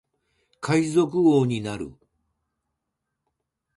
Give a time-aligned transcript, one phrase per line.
[0.61, 1.93] 海賊王になる